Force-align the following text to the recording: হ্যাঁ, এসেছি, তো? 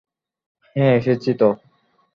হ্যাঁ, 0.75 0.93
এসেছি, 0.97 1.31
তো? 1.33 1.49